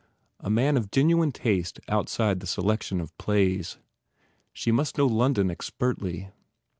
[0.39, 3.77] A man of genuine taste outside the selection of plays.
[4.51, 6.31] She must know London expertly.